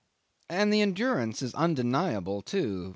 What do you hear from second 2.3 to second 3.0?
too.